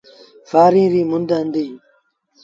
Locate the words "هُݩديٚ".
1.37-1.75